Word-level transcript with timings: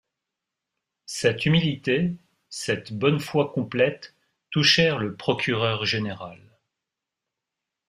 Cette 1.05 1.45
humilité, 1.45 2.17
cette 2.49 2.91
bonne 2.91 3.19
foi 3.19 3.53
complète 3.53 4.15
touchèrent 4.49 4.97
le 4.97 5.15
procureur 5.15 5.85
général. 5.85 6.41